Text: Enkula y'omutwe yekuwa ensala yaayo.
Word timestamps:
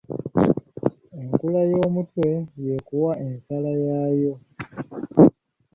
Enkula 1.19 1.61
y'omutwe 1.71 2.29
yekuwa 2.65 3.11
ensala 3.27 3.71
yaayo. 3.85 4.33